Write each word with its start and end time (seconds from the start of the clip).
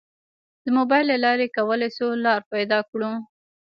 د 0.63 0.65
موبایل 0.77 1.05
له 1.11 1.17
لارې 1.25 1.47
کولی 1.57 1.89
شو 1.95 2.07
لار 2.25 2.41
پیدا 2.53 2.79
کړو. 2.89 3.11